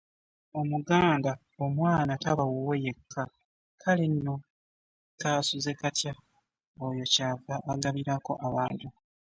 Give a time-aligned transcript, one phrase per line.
[0.59, 1.31] Omuganda
[1.65, 3.23] omwana taba wuwe yekka,
[3.81, 4.35] kale no
[5.19, 6.13] kaasuzekatya
[6.85, 8.87] oyo ky'ava agabirako abantu.